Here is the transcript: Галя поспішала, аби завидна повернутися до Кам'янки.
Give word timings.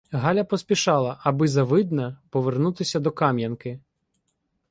Галя 0.11 0.43
поспішала, 0.43 1.17
аби 1.23 1.47
завидна 1.47 2.17
повернутися 2.29 2.99
до 2.99 3.11
Кам'янки. 3.11 3.79